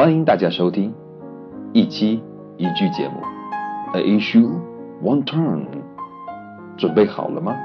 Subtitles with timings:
[0.00, 0.94] 欢迎大家收听
[1.72, 2.22] 一期
[2.56, 3.20] 一句节目，
[3.94, 4.60] A issue
[5.02, 5.66] one turn，
[6.76, 7.56] 准备好了吗？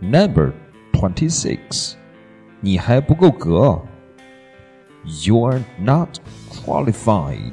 [0.00, 0.52] Number
[0.92, 1.94] twenty six，
[2.60, 3.80] 你还不够格。
[5.04, 6.18] You're not
[6.50, 7.52] qualified.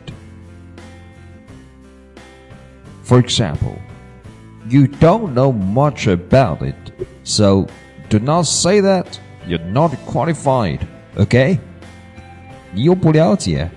[3.03, 3.77] For example,
[4.70, 6.75] you don't know much about it,
[7.23, 7.67] so
[8.09, 10.80] do not say that you're not qualified,
[11.16, 11.59] okay?
[12.73, 13.70] 你又不了解，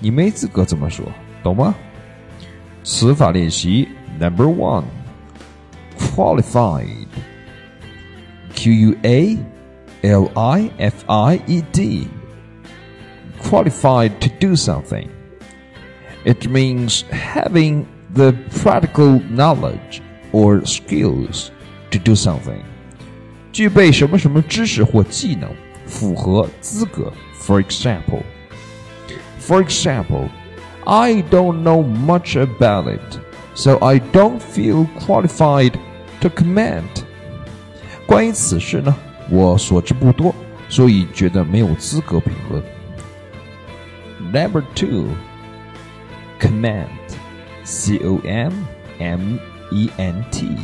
[0.00, 1.04] 你没资格这么说，
[1.42, 1.74] 懂吗？
[2.84, 4.84] 词法练习 Number one,
[6.14, 7.06] qualified.
[8.54, 9.38] Q U A
[10.02, 12.08] L I F I E D.
[13.42, 15.08] Qualified to do something.
[16.24, 20.02] It means having the practical knowledge
[20.32, 21.48] or skills
[21.90, 22.60] to do something，
[23.52, 25.50] 具备什么什么知识或技能，
[25.86, 27.12] 符合资格。
[27.40, 28.22] For example,
[29.40, 30.28] for example,
[30.84, 33.18] I don't know much about it,
[33.54, 35.74] so I don't feel qualified
[36.20, 37.04] to comment.
[38.06, 38.94] 关于此事呢，
[39.30, 40.34] 我所知不多，
[40.68, 42.62] 所以觉得没有资格评论。
[44.32, 45.08] Number two,
[46.40, 46.86] command.
[47.64, 48.52] C O M
[48.98, 49.36] M
[49.72, 50.56] E N T.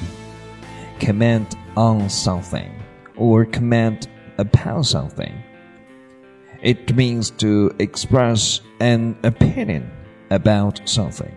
[1.00, 2.70] Comment on something
[3.16, 5.32] or comment upon something.
[6.62, 9.82] It means to express an opinion
[10.30, 11.32] about something.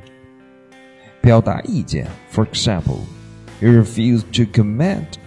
[1.21, 2.07] 表达意见.
[2.29, 2.99] For example,
[3.59, 5.17] he refused to comment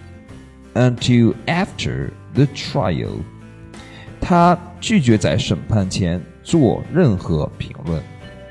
[0.73, 3.23] until after the trial.
[4.19, 8.01] 他拒绝在审判前做任何评论。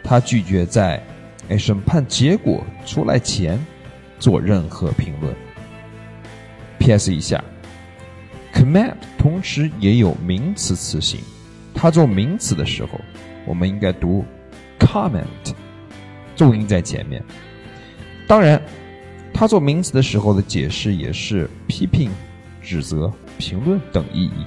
[0.05, 1.03] 他拒绝在
[1.49, 3.59] 哎，审判结果出来前
[4.26, 5.36] 做任何评论。
[6.80, 7.14] P.S.
[7.14, 7.44] 一下
[8.52, 11.20] ，command 同时也有名词词性，
[11.76, 13.00] 它做名词的时候，
[13.46, 14.26] 我们应该读
[14.80, 15.54] comment，
[16.36, 17.24] 重音在前面。
[18.28, 18.60] 当然，
[19.32, 22.10] 它做名词的时候的解释也是批评、
[22.64, 24.44] 指责、评论等意义。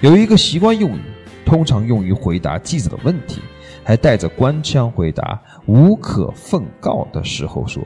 [0.00, 1.02] 有一个习惯用语，
[1.46, 3.40] 通常用于回答记者的问题。
[3.82, 7.82] 还带着官腔回答，无可奉告的时候说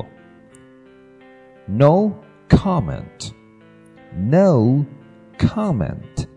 [1.68, 2.14] ：“No
[2.50, 3.32] comment,
[4.16, 4.86] no
[5.38, 6.28] comment.”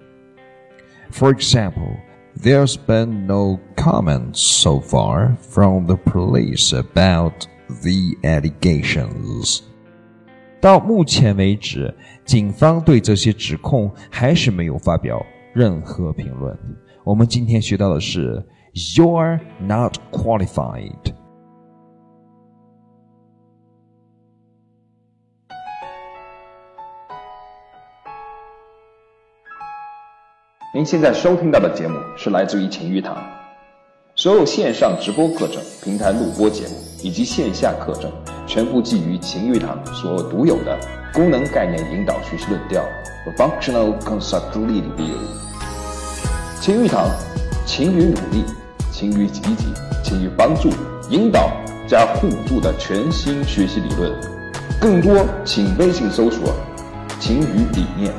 [1.10, 1.96] For example,
[2.36, 9.60] there's been no comments so far from the police about the allegations.
[10.60, 16.58] 到目前为止，警方对这些指控还是没有发表任何评论。
[17.04, 18.44] 我们今天学到的是。
[18.74, 21.12] You're not qualified.
[30.73, 33.15] 您现在收听到的节目是来自于晴雨堂，
[34.15, 38.11] 所有线上直播课程、平台录播节目以及线下课程，
[38.45, 40.77] 全部基于晴雨堂所独有的
[41.13, 42.83] 功能概念引导学习论调
[43.37, 45.15] （Functional Concept Lead View）。
[46.59, 47.09] 晴雨堂，
[47.65, 48.43] 勤于努力。
[48.91, 49.67] 勤于积极、
[50.03, 50.69] 勤于帮助、
[51.11, 51.51] 引导
[51.87, 54.11] 加互助的全新学习理论，
[54.81, 56.53] 更多请微信搜索
[57.21, 58.11] “勤于理念”。